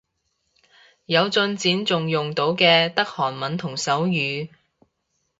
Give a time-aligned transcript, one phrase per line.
[1.05, 4.49] 有進展仲用到嘅得韓文同手語